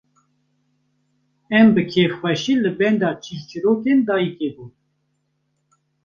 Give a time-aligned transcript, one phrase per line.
[1.57, 4.71] Em bi kêfxweşî li benda çîrçîrokên dayîkê bûn